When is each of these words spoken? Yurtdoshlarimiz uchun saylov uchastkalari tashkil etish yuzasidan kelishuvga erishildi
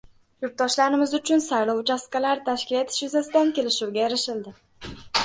Yurtdoshlarimiz 0.43 1.11
uchun 1.17 1.43
saylov 1.47 1.81
uchastkalari 1.81 2.43
tashkil 2.47 2.79
etish 2.79 2.97
yuzasidan 3.05 3.53
kelishuvga 3.59 4.03
erishildi 4.07 4.55